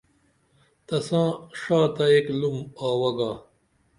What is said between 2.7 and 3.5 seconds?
آووہ گا